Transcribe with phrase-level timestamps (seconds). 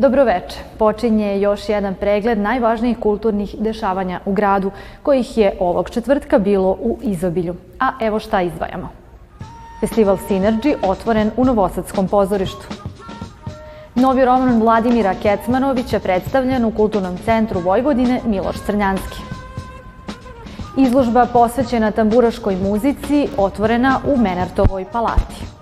[0.00, 0.58] Dobroveče.
[0.78, 4.70] Počinje još jedan pregled najvažnijih kulturnih dešavanja u gradu,
[5.02, 7.54] kojih je ovog četvrtka bilo u izobilju.
[7.80, 8.88] A evo šta izdvajamo.
[9.80, 12.66] Festival Synergy otvoren u Novosadskom pozorištu.
[13.94, 19.18] Novi roman Vladimira Kecmanovića predstavljen u Kulturnom centru Vojvodine Miloš Crnjanski.
[20.76, 25.59] Izložba posvećena tamburaškoj muzici otvorena u Menartovoj palati.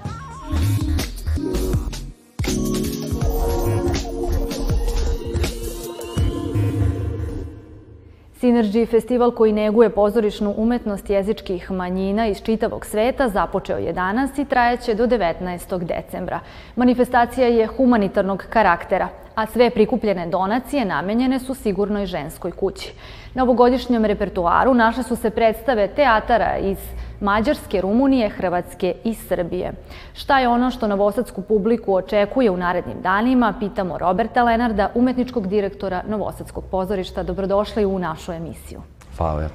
[8.41, 14.45] Synergy festival koji neguje pozorišnu umetnost jezičkih manjina iz čitavog sveta započeo je danas i
[14.45, 15.79] trajeće do 19.
[15.79, 16.41] decembra.
[16.77, 22.93] Manifestacija je humanitarnog karaktera, a sve prikupljene donacije namenjene su sigurnoj ženskoj kući.
[23.35, 26.79] Na ovogodišnjem repertuaru naše su se predstave teatara iz
[27.21, 29.73] Mađarske, Rumunije, Hrvatske i Srbije.
[30.13, 36.03] Šta je ono što novosadsku publiku očekuje u narednim danima, pitamo Roberta Lenarda, umetničkog direktora
[36.09, 37.23] Novosadskog pozorišta.
[37.23, 38.81] Dobrodošli u našu emisiju.
[39.17, 39.49] Hvala.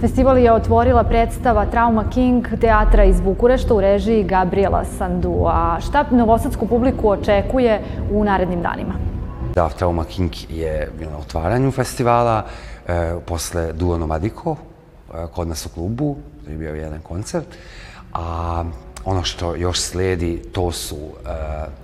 [0.00, 5.44] Festival je otvorila predstava Trauma King teatra iz Bukurešta u režiji Gabriela Sandu.
[5.46, 8.94] A šta novosadsku publiku očekuje u narednim danima?
[9.54, 12.42] Da, Trauma King je bio na otvaranju festivala
[12.86, 14.56] e, posle Duo Nomadiko,
[15.14, 16.16] e, kod nas u klubu,
[16.46, 17.46] to je bio jedan koncert.
[18.12, 18.64] A
[19.04, 21.10] ono što još sledi, to su uh,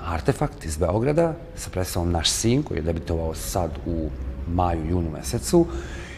[0.06, 4.10] Artefakt iz Beograda sa predstavom Naš sin, koji je debitovao sad u
[4.48, 5.66] maju, junu mesecu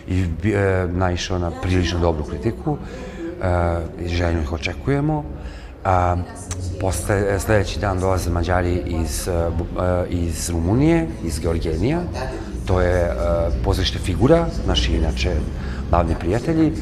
[0.09, 2.79] i uh, naišao na prilično dobru kritiku uh,
[4.05, 5.25] i željno ih očekujemo.
[5.85, 6.17] A,
[6.81, 9.55] posle, sledeći dan dolaze Mađari iz, uh,
[10.09, 12.01] iz Rumunije, iz Georgenija.
[12.67, 13.17] To je
[13.65, 15.35] pozorište Figura, naši inače
[15.91, 16.73] glavni prijatelji,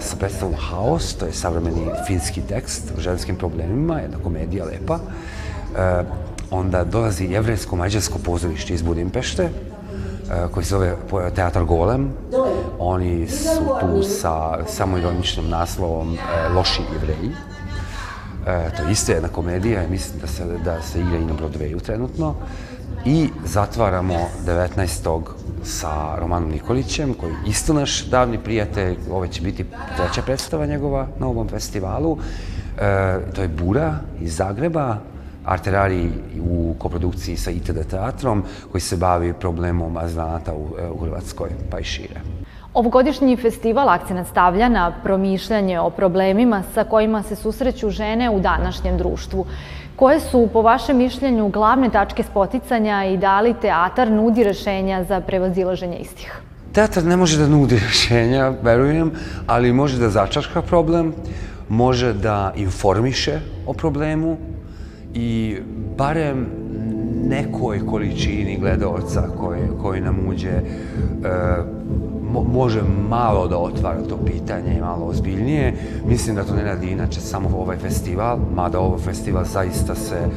[0.00, 4.94] sa predstavom Haos, to je savremeni finski tekst o ženskim problemima, jedna komedija lepa.
[4.94, 6.06] Uh,
[6.50, 10.96] onda dolazi jevrejsko-mađarsko pozorište iz Budimpešte, uh, koji se zove
[11.34, 12.12] Teatar Golem.
[12.78, 17.32] Oni su tu sa samoironičnim naslovom uh, Loši jevreji.
[18.48, 21.80] E, to je isto jedna komedija mislim da se, da se igra i na Broadwayu
[21.80, 22.34] trenutno.
[23.04, 24.14] I zatvaramo
[24.46, 25.20] 19
[25.62, 28.96] sa Romanom Nikolićem, koji je isto naš davni prijatelj.
[29.10, 29.64] Ovo će biti
[29.96, 32.18] treća predstava njegova na ovom festivalu.
[32.78, 34.96] E, to je Bura iz Zagreba,
[35.44, 36.10] Arterari
[36.40, 41.78] u koprodukciji sa ITD teatrom, koji se bavi problemom azanata u, e, u Hrvatskoj, pa
[41.78, 42.20] i šire.
[42.74, 48.98] Ovogodišnji festival akcenat stavlja na promišljanje o problemima sa kojima se susreću žene u današnjem
[48.98, 49.46] društvu.
[49.98, 55.20] Koje su, po vašem mišljenju, glavne tačke spoticanja i da li teatar nudi rešenja za
[55.20, 56.42] prevazilaženje istih?
[56.72, 59.10] Teatar ne može da nudi rešenja, verujem,
[59.46, 61.14] ali može da začaška problem,
[61.68, 64.36] može da informiše o problemu
[65.14, 65.56] i
[65.96, 66.46] barem
[67.28, 70.62] nekoj količini gledalca koji, koji nam uđe e,
[72.52, 75.74] može malo da otvara to pitanje malo ozbiljnije.
[76.06, 80.28] Mislim da to ne radi inače samo ovaj festival, mada ovo festival zaista se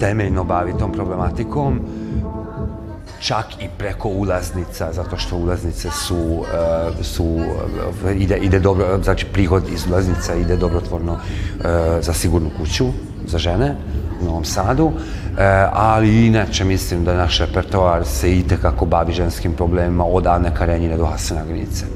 [0.00, 1.80] temeljno bavi tom problematikom
[3.20, 9.26] čak i preko ulaznica, zato što ulaznice su, uh, su uh, ide, ide dobro, znači
[9.32, 11.20] prihod iz ulaznica ide dobrotvorno uh,
[12.00, 12.86] za sigurnu kuću,
[13.26, 13.76] za žene
[14.24, 14.92] Novom Sadu,
[15.38, 20.54] e, ali inače mislim da naš repertoar se i tekako bavi ženskim problemima od Ane
[20.54, 21.86] Karenjine do Hasana Grinice.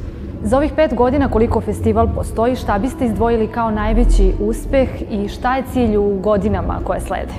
[0.42, 5.56] Za ovih pet godina koliko festival postoji, šta biste izdvojili kao najveći uspeh i šta
[5.56, 7.32] je cilj u godinama koje slede?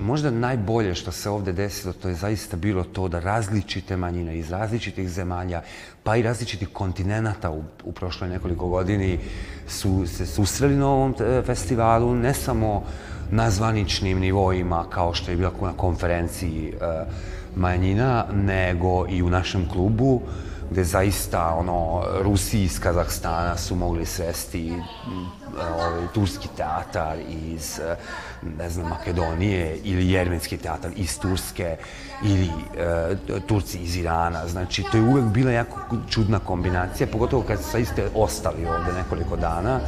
[0.00, 4.50] Možda najbolje što se ovde desilo, to je zaista bilo to da različite manjine iz
[4.50, 5.62] različitih zemalja,
[6.02, 9.18] pa i različitih kontinenta u, u prošloj nekoliko godini
[9.68, 12.82] su se susreli na ovom e, festivalu, ne samo
[13.30, 17.04] na zvaničnim nivoima kao što je bila na konferenciji e,
[17.56, 20.20] manjina, nego i u našem klubu
[20.70, 24.72] gde zaista ono Rusi iz Kazahstana su mogli sresti
[25.58, 27.80] ovaj, turski teatar iz
[28.58, 31.76] ne znam Makedonije ili jermenski teatar iz Turske
[32.24, 34.48] ili e, Turci iz Irana.
[34.48, 35.80] Znači to je uvek bila jako
[36.10, 39.80] čudna kombinacija, pogotovo kad zaista ostali ovde nekoliko dana.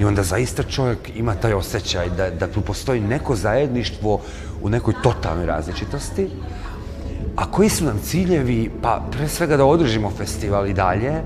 [0.00, 4.20] I onda zaista čovjek ima taj osjećaj da, da tu postoji neko zajedništvo
[4.62, 6.28] u nekoj totalnoj različitosti.
[7.36, 8.70] A koji su nam ciljevi?
[8.82, 11.10] Pa pre svega da održimo festival i dalje.
[11.10, 11.22] E,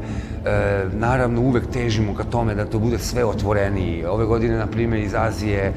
[0.92, 4.04] naravno uvek težimo ka tome da to bude sve otvoreniji.
[4.04, 5.72] Ove godine, na primjer, iz Azije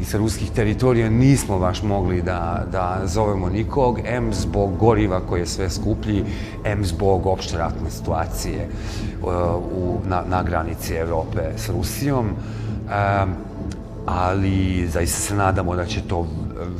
[0.00, 5.40] i sa ruskih teritorija nismo baš mogli da, da zovemo nikog, M zbog goriva koji
[5.40, 6.24] je sve skuplji,
[6.64, 8.68] M zbog opšte ratne situacije
[9.22, 9.28] uh,
[9.76, 12.26] u, na, na granici Evrope s Rusijom.
[12.26, 13.34] Um,
[14.06, 16.28] ali zaista se nadamo da će to uh,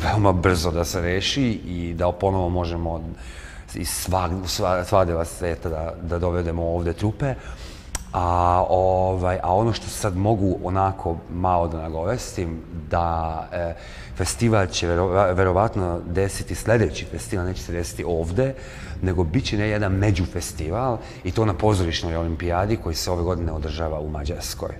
[0.02, 3.00] veoma brzo da se reši i da ponovo možemo
[3.74, 7.34] iz svag, sva, sva dela sveta da, da dovedemo ovde trupe.
[8.14, 13.74] A, ovaj, a ono što sad mogu onako malo da nagovestim, da e,
[14.16, 18.54] festival će vero, verovatno desiti sledeći festival, neće se desiti ovde,
[19.02, 23.52] nego bit će ne jedan međufestival i to na pozorišnoj olimpijadi koji se ove godine
[23.52, 24.74] održava u Mađarskoj.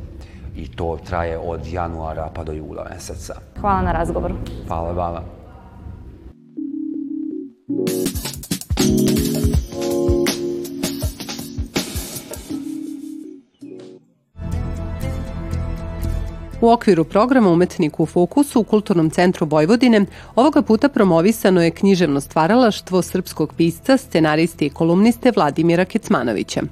[0.57, 3.35] I to traje od januara pa do jula meseca.
[3.61, 4.35] Hvala na razgovoru.
[4.69, 5.44] Hvala vama.
[16.65, 20.07] U okviru programa Umetnik u fokusu u Kulturnom centru Vojvodine
[20.37, 26.63] ovoga puta promovisano je književno stvaralaštvo srpskog pisca, scenariste i kolumniste Vladimira Kecmanovića.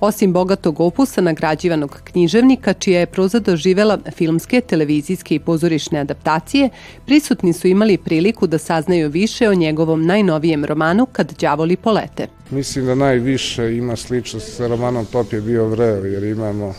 [0.00, 6.68] Osim bogatog opusa nagrađivanog književnika, čija je proza doživela filmske, televizijske i pozorišne adaptacije,
[7.06, 12.26] prisutni su imali priliku da saznaju više o njegovom najnovijem romanu Kad đavoli polete.
[12.50, 16.74] Mislim da najviše ima sličnost sa romanom Top je bio vreo, jer imamo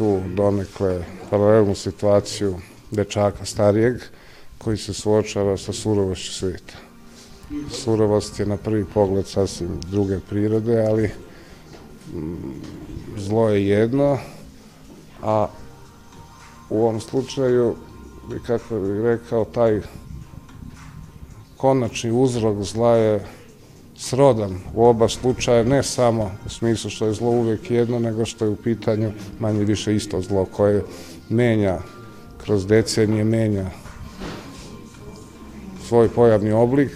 [0.00, 2.56] tu donekle paralelnu situaciju
[2.90, 3.96] dečaka starijeg
[4.58, 6.74] koji se suočava sa surovošću sveta.
[7.70, 11.10] Surovost je na prvi pogled sasvim druge prirode, ali
[12.14, 12.36] mm,
[13.16, 14.18] zlo je jedno,
[15.22, 15.48] a
[16.70, 17.76] u ovom slučaju,
[18.46, 19.80] kako bih rekao, taj
[21.56, 23.26] konačni uzrok zla je
[24.00, 28.44] srodan u oba slučaja, ne samo u smislu što je zlo uvek jedno, nego što
[28.44, 30.84] je u pitanju manje više isto zlo koje
[31.28, 31.78] menja
[32.44, 33.66] kroz decenije, menja
[35.88, 36.92] svoj pojavni oblik,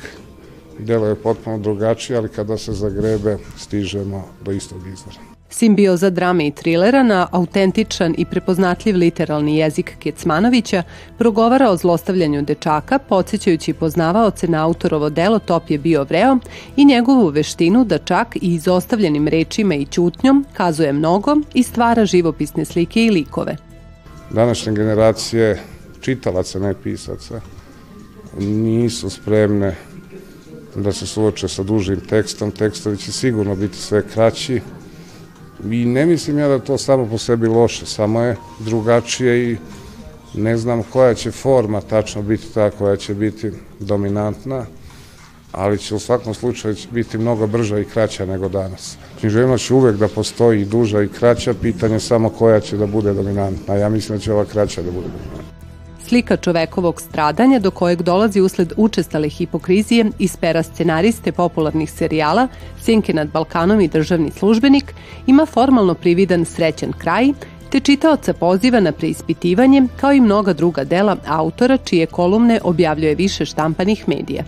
[0.79, 5.34] delo je potpuno drugačije, ali kada se zagrebe stižemo do istog izvora.
[5.49, 10.83] Simbioza drame i trilera na autentičan i prepoznatljiv literalni jezik Kecmanovića
[11.19, 16.39] progovara o zlostavljanju dečaka, podsjećajući poznavaoce na autorovo delo Top je bio vreo
[16.77, 22.65] i njegovu veštinu da čak i izostavljenim rečima i ćutnjom kazuje mnogo i stvara živopisne
[22.65, 23.57] slike i likove.
[24.31, 25.63] Današnje generacije
[26.01, 27.41] čitalaca, ne pisaca,
[28.39, 29.77] nisu spremne
[30.75, 32.51] da se suoče sa dužim tekstom.
[32.51, 34.61] Tekstovi će sigurno biti sve kraći,
[35.71, 39.57] I ne mislim ja da to samo po sebi loše, samo je drugačije i
[40.35, 43.51] ne znam koja će forma tačno biti ta koja će biti
[43.81, 44.67] dominantna,
[45.53, 48.97] ali će u svakom slučaju biti mnogo brža i kraća nego danas.
[49.21, 53.13] Književnost će uvek da postoji i duža i kraća, pitanje samo koja će da bude
[53.13, 53.75] dominantna.
[53.75, 55.54] Ja mislim da će ova kraća da bude dominantna.
[56.09, 62.49] Slika čovekovog stradanja do kojeg dolazi usled učestale hipokrizije iz pera scenariste popularnih serijala
[62.81, 64.95] Sjenke nad Balkanom i državni službenik
[65.27, 67.33] ima formalno prividan srećan kraj,
[67.71, 73.45] te čitaoca poziva na preispitivanje kao i mnoga druga dela autora čije kolumne objavljuje više
[73.45, 74.45] štampanih medija.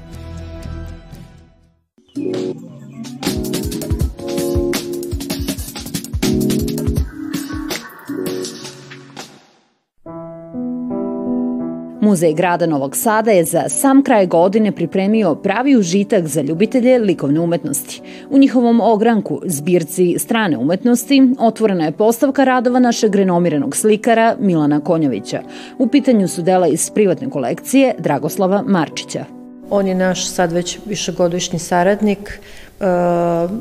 [12.07, 17.41] Muzej grada Novog Sada je za sam kraj godine pripremio pravi užitak za ljubitelje likovne
[17.41, 18.01] umetnosti.
[18.31, 25.43] U njihovom ogranku, zbirci strane umetnosti, otvorena je postavka radova našeg renomiranog slikara Milana Konjovića.
[25.79, 29.25] U pitanju su dela iz privatne kolekcije Dragoslava Marčića.
[29.71, 32.41] On je naš sad već višegodišnji saradnik,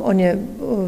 [0.04, 0.38] on je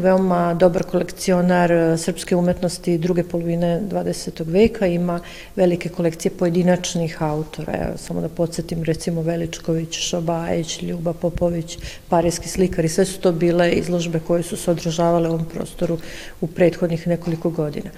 [0.02, 4.42] veoma dobar kolekcionar uh, srpske umetnosti druge polovine 20.
[4.46, 5.20] veka, ima
[5.56, 7.72] velike kolekcije pojedinačnih autora.
[7.72, 13.72] Evo, samo da podsjetim, recimo Veličković, Šobajić, Ljuba Popović, parijski slikari, sve su to bile
[13.72, 15.98] izložbe koje su se održavale u ovom prostoru
[16.40, 17.90] u prethodnih nekoliko godina.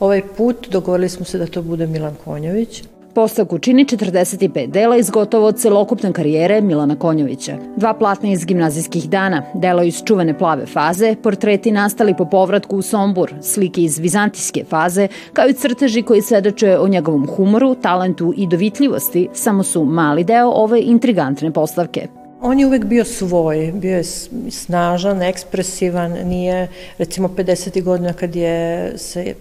[0.00, 2.82] Ovaj put dogovorili smo se da to bude Milan Konjović,
[3.14, 7.56] Postavku čini 45 dela iz gotovo celokupne karijere Milana Konjovića.
[7.76, 12.82] Dva platna iz gimnazijskih dana, delo iz čuvene plave faze, portreti nastali po povratku u
[12.82, 18.46] Sombor, slike iz vizantijske faze, kao i crteži koji svedoče o njegovom humoru, talentu i
[18.46, 22.06] dovitljivosti, samo su mali deo ove intrigantne postavke.
[22.40, 24.04] On je uvek bio svoj, bio je
[24.50, 27.82] snažan, ekspresivan, nije, recimo 50.
[27.82, 29.34] godina kad je se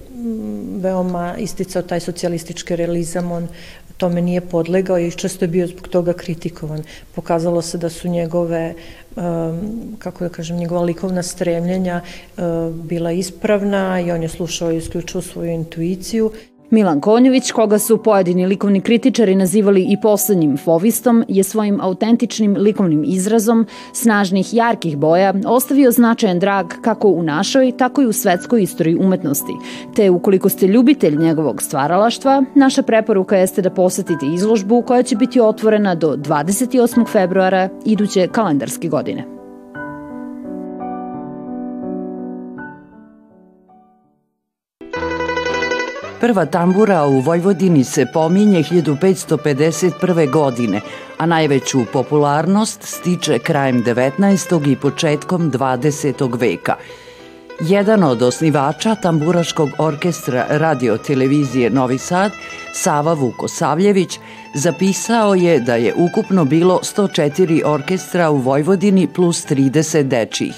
[0.82, 3.48] veoma isticao taj socijalistički realizam, on
[3.98, 6.84] tome nije podlegao i često je bio zbog toga kritikovan.
[7.16, 8.74] Pokazalo se da su njegove,
[10.00, 12.02] kako da kažem, njegova likovna stremljenja
[12.74, 16.32] bila ispravna i on je slušao isključivo svoju intuiciju
[16.70, 23.04] Milan Konjović, koga su pojedini likovni kritičari nazivali i poslednjim fovistom, je svojim autentičnim likovnim
[23.08, 28.96] izrazom, snažnih, jarkih boja, ostavio značajan drag kako u našoj, tako i u svetskoj istoriji
[28.96, 29.54] umetnosti.
[29.96, 35.42] Te ukoliko ste ljubitelj njegovog stvaralaštva, naša preporuka jeste da posetite izložbu koja će biti
[35.42, 37.08] otvorena do 28.
[37.12, 39.37] februara iduće kalendarske godine.
[46.20, 50.32] Prva tambura u Vojvodini se pominje 1551.
[50.32, 50.82] godine,
[51.18, 54.72] a najveću popularnost stiče krajem 19.
[54.72, 56.40] i početkom 20.
[56.40, 56.76] veka.
[57.60, 62.32] Jedan od osnivača tamburaškog orkestra radio televizije Novi Sad,
[62.74, 64.20] Sava Vukosavljević,
[64.54, 70.56] zapisao je da je ukupno bilo 104 orkestra u Vojvodini plus 30 dečijih.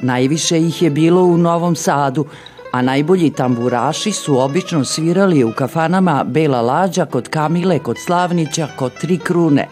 [0.00, 2.26] Najviše ih je bilo u Novom Sadu,
[2.72, 8.92] a najbolji tamburaši su obično svirali u kafanama Bela Lađa kod Kamile, kod Slavnića, kod
[9.00, 9.68] Tri Krune,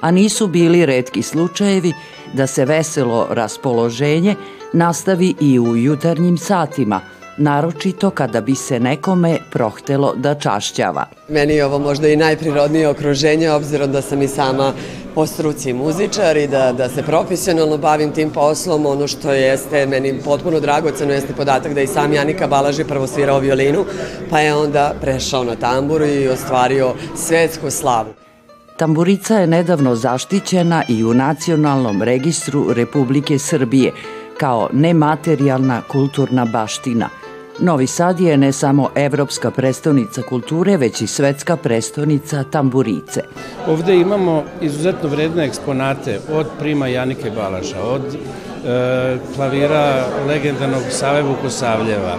[0.00, 1.92] a nisu bili redki slučajevi
[2.32, 4.34] da se veselo raspoloženje
[4.72, 7.00] nastavi i u jutarnjim satima–
[7.36, 11.06] naročito kada bi se nekome prohtelo da čašćava.
[11.28, 14.72] Meni je ovo možda i najprirodnije okruženje, obzirom da sam i sama
[15.16, 18.86] po struci muzičar i da, da se profesionalno bavim tim poslom.
[18.86, 23.38] Ono što jeste meni potpuno dragoceno jeste podatak da i sam Janika Balaži prvo svirao
[23.38, 23.84] violinu,
[24.30, 28.08] pa je onda prešao na tamburu i ostvario svetsku slavu.
[28.76, 33.92] Tamburica je nedavno zaštićena i u Nacionalnom registru Republike Srbije
[34.38, 37.08] kao nematerijalna kulturna baština–
[37.58, 43.22] Novi Sad je ne samo evropska prestonica kulture, već i svetska prestonica tamburice.
[43.66, 52.18] Ovde imamo izuzetno vredne eksponate od prima Janike Balaša, od e, klavira legendarnog Save Vukosavljeva,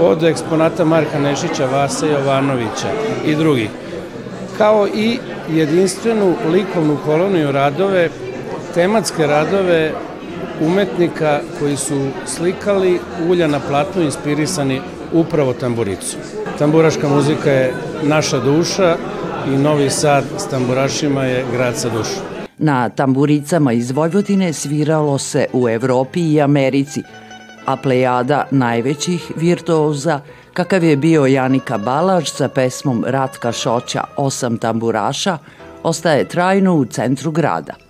[0.00, 2.88] od eksponata Marka Nešića, Vasa Jovanovića
[3.26, 3.70] i drugih,
[4.58, 5.18] kao i
[5.50, 8.08] jedinstvenu likovnu koloniju radove,
[8.74, 9.92] tematske radove
[10.60, 14.80] umetnika koji su slikali ulja na platnu inspirisani
[15.12, 16.16] upravo tamburicu.
[16.58, 18.96] Tamburaška muzika je naša duša
[19.46, 22.22] i Novi Sad s tamburašima je grad sa dušom.
[22.58, 27.02] Na tamburicama iz Vojvodine sviralo se u Evropi i Americi,
[27.66, 30.20] a plejada najvećih virtuoza,
[30.52, 35.38] kakav je bio Janika Balaš sa pesmom Ratka Šoća Osam tamburaša,
[35.82, 37.87] ostaje trajno u centru grada.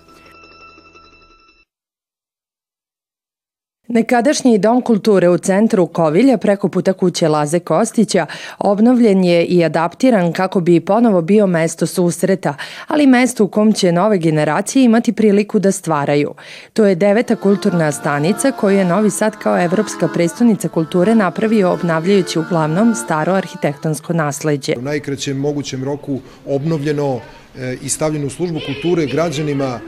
[3.91, 8.27] Nekadašnji dom kulture u centru Kovilja preko puta kuće Laze Kostića
[8.59, 12.55] obnovljen je i adaptiran kako bi ponovo bio mesto susreta,
[12.87, 16.35] ali mesto u kom će nove generacije imati priliku da stvaraju.
[16.73, 22.39] To je deveta kulturna stanica koju je Novi Sad kao evropska prestonica kulture napravio obnavljajući
[22.39, 24.75] uglavnom staro arhitektonsko nasleđe.
[24.79, 27.21] U najkraćem mogućem roku obnovljeno
[27.59, 29.81] e, i stavljeno u službu kulture građanima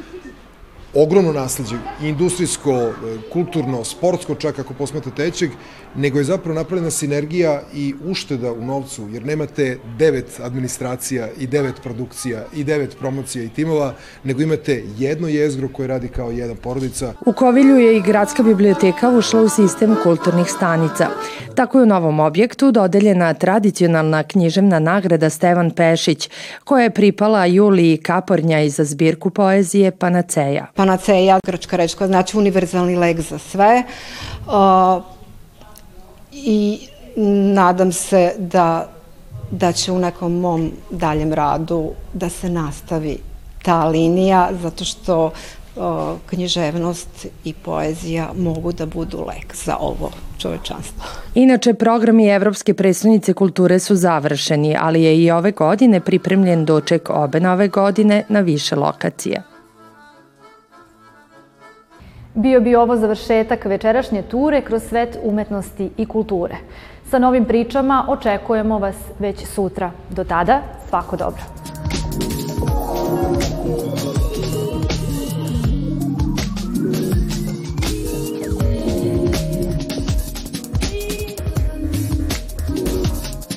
[0.94, 2.92] ogromno nasledđe, industrijsko,
[3.32, 5.50] kulturno, sportsko, čak ako posmete tečeg,
[5.96, 11.82] nego je zapravo napravljena sinergija i ušteda u novcu, jer nemate devet administracija i devet
[11.82, 13.94] produkcija i devet promocija i timova,
[14.24, 17.12] nego imate jedno jezgro koje radi kao jedan porodica.
[17.26, 21.06] U Kovilju je i gradska biblioteka ušla u sistem kulturnih stanica.
[21.54, 26.30] Tako je u novom objektu dodeljena tradicionalna književna nagrada Stevan Pešić,
[26.64, 30.66] koja je pripala Juliji Kapornja za zbirku poezije Panaceja.
[30.80, 33.82] Panaceja, grčka reč koja znači univerzalni lek za sve.
[34.46, 35.02] Uh,
[36.32, 36.78] I
[37.54, 38.88] nadam se da,
[39.50, 43.18] da će u nekom mom daljem radu da se nastavi
[43.62, 45.30] ta linija, zato što
[46.26, 51.04] književnost i poezija mogu da budu lek za ovo čovečanstvo.
[51.34, 57.40] Inače, programi Evropske predstavnice kulture su završeni, ali je i ove godine pripremljen doček obe
[57.40, 59.49] nove godine na više lokacije.
[62.40, 66.56] Bio bi ovo završetak večerašnje ture kroz svet umetnosti i kulture.
[67.10, 69.90] Sa novim pričama očekujemo vas već sutra.
[70.10, 71.42] Do tada, svako dobro.